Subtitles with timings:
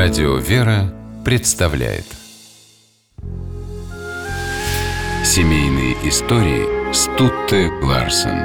[0.00, 2.04] Радио «Вера» представляет
[5.24, 8.38] Семейные истории Стутте Ларсен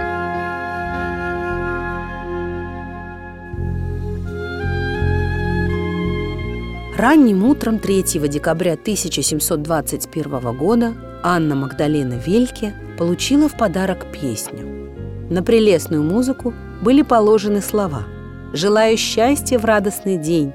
[6.97, 14.89] Ранним утром 3 декабря 1721 года Анна Магдалена Вельке получила в подарок песню.
[15.29, 18.05] На прелестную музыку были положены слова
[18.53, 20.51] «Желаю счастья в радостный день,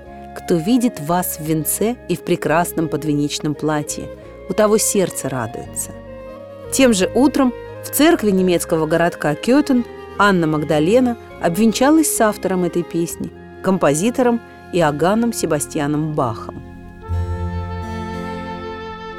[0.49, 4.09] кто видит вас в венце и в прекрасном подвенечном платье,
[4.49, 5.91] у того сердце радуется».
[6.73, 7.53] Тем же утром
[7.85, 9.85] в церкви немецкого городка Кётен
[10.17, 13.31] Анна Магдалена обвенчалась с автором этой песни,
[13.63, 14.41] композитором
[14.73, 16.63] Иоганном Себастьяном Бахом.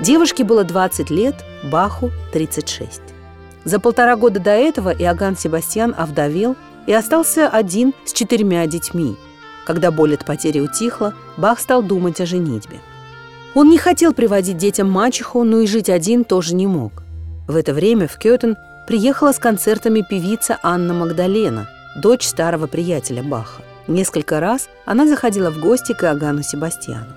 [0.02, 1.36] Девушке было 20 лет,
[1.72, 3.02] Баху– 36.
[3.66, 6.56] За полтора года до этого Иоганн Себастьян овдовел
[6.88, 9.16] и остался один с четырьмя детьми.
[9.70, 12.80] Когда боль от потери утихла, Бах стал думать о женитьбе.
[13.54, 17.04] Он не хотел приводить детям мачеху, но и жить один тоже не мог.
[17.48, 18.58] В это время в Кётен
[18.88, 23.62] приехала с концертами певица Анна Магдалена, дочь старого приятеля Баха.
[23.88, 27.14] Несколько раз она заходила в гости к Иоганну Себастьяну.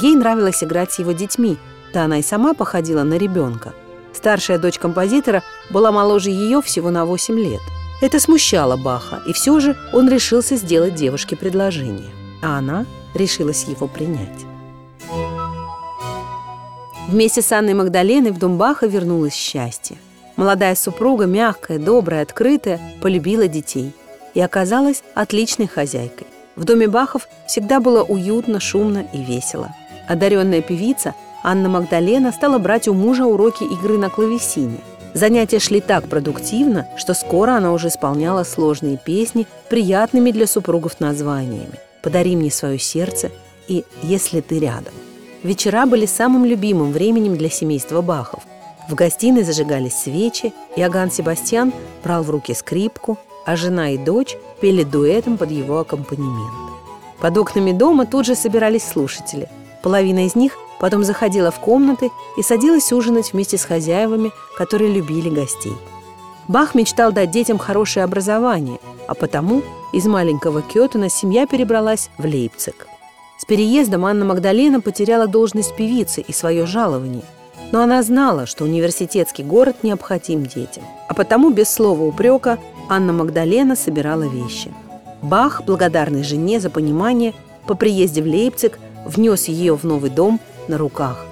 [0.00, 1.58] Ей нравилось играть с его детьми,
[1.92, 3.72] да она и сама походила на ребенка–
[4.12, 7.60] Старшая дочь композитора была моложе ее всего на 8 лет.
[8.00, 12.10] Это смущало Баха, и все же он решился сделать девушке предложение,
[12.42, 14.46] а она решилась его принять.
[17.08, 19.98] Вместе с Анной Магдаленой в дом Баха вернулось счастье.
[20.36, 23.92] Молодая супруга, мягкая, добрая, открытая, полюбила детей
[24.32, 26.26] и оказалась отличной хозяйкой.
[26.56, 29.74] В доме Бахов всегда было уютно, шумно и весело.
[30.08, 34.78] Одаренная певица Анна Магдалена стала брать у мужа уроки игры на клавесине.
[35.14, 41.80] Занятия шли так продуктивно, что скоро она уже исполняла сложные песни приятными для супругов названиями
[42.02, 43.30] «Подари мне свое сердце»
[43.66, 44.94] и «Если ты рядом».
[45.42, 48.44] Вечера были самым любимым временем для семейства Бахов.
[48.88, 51.72] В гостиной зажигались свечи, Иоганн Себастьян
[52.04, 56.70] брал в руки скрипку, а жена и дочь пели дуэтом под его аккомпанемент.
[57.20, 59.48] Под окнами дома тут же собирались слушатели.
[59.82, 65.28] Половина из них Потом заходила в комнаты и садилась ужинать вместе с хозяевами, которые любили
[65.28, 65.76] гостей.
[66.48, 72.88] Бах мечтал дать детям хорошее образование, а потому из маленького Кётена семья перебралась в Лейпциг.
[73.38, 77.22] С переездом Анна Магдалена потеряла должность певицы и свое жалование.
[77.72, 80.82] Но она знала, что университетский город необходим детям.
[81.08, 82.58] А потому без слова упрека
[82.88, 84.72] Анна Магдалена собирала вещи.
[85.22, 87.34] Бах, благодарный жене за понимание,
[87.66, 91.26] по приезде в Лейпциг внес ее в новый дом на руках.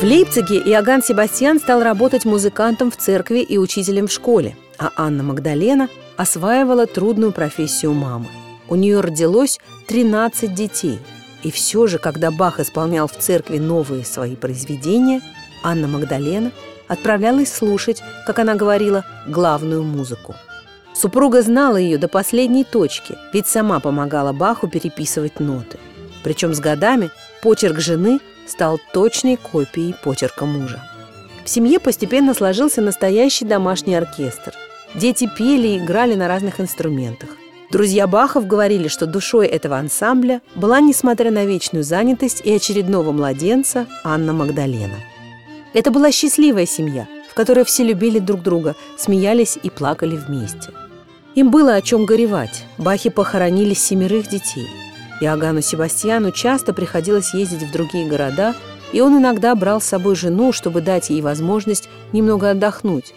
[0.00, 5.22] В Лейпциге Иоганн Себастьян стал работать музыкантом в церкви и учителем в школе, а Анна
[5.22, 8.26] Магдалена осваивала трудную профессию мамы.
[8.68, 10.98] У нее родилось 13 детей.
[11.42, 15.20] И все же, когда Бах исполнял в церкви новые свои произведения,
[15.62, 16.50] Анна Магдалена
[16.88, 20.34] отправлялась слушать, как она говорила, главную музыку.
[20.94, 25.78] Супруга знала ее до последней точки, ведь сама помогала Баху переписывать ноты–
[26.22, 27.10] причем с годами
[27.42, 30.82] почерк жены стал точной копией почерка мужа.
[31.44, 34.54] В семье постепенно сложился настоящий домашний оркестр.
[34.94, 37.30] Дети пели и играли на разных инструментах.
[37.70, 43.86] Друзья Бахов говорили, что душой этого ансамбля была, несмотря на вечную занятость и очередного младенца,
[44.04, 44.98] Анна Магдалена.
[45.72, 50.70] Это была счастливая семья, в которой все любили друг друга, смеялись и плакали вместе.
[51.34, 52.64] Им было о чем горевать.
[52.76, 54.68] Бахи похоронили семерых детей–
[55.22, 58.54] Иоганну Себастьяну часто приходилось ездить в другие города,
[58.92, 63.14] и он иногда брал с собой жену, чтобы дать ей возможность немного отдохнуть.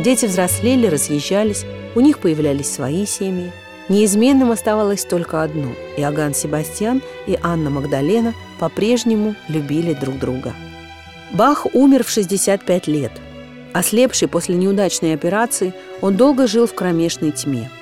[0.00, 3.52] Дети взрослели, разъезжались, у них появлялись свои семьи.
[3.90, 10.54] Неизменным оставалось только одно– Иоганн Себастьян и Анна Магдалена по-прежнему любили друг друга.
[11.32, 13.12] Бах умер в 65 лет.
[13.74, 17.70] Ослепший после неудачной операции, он долго жил в кромешной тьме–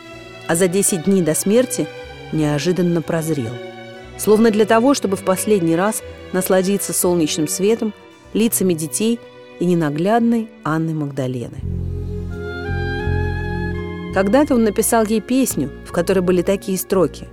[0.48, 1.86] а за 10 дней до смерти
[2.32, 3.52] неожиданно прозрел.
[4.16, 6.02] Словно для того, чтобы в последний раз
[6.32, 7.92] насладиться солнечным светом,
[8.32, 9.20] лицами детей
[9.60, 11.58] и ненаглядной Анны Магдалены.
[14.14, 17.28] Когда-то он написал ей песню, в которой были такие строки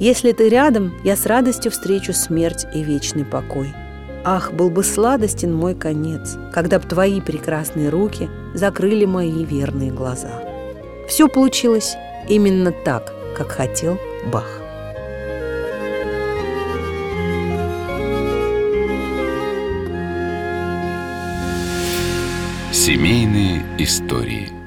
[0.00, 3.72] «Если ты рядом, я с радостью встречу смерть и вечный покой».
[4.24, 10.42] Ах, был бы сладостен мой конец, когда б твои прекрасные руки закрыли мои верные глаза.
[11.06, 11.94] Все получилось
[12.28, 14.60] Именно так, как хотел Бах.
[22.72, 24.50] Семейные истории–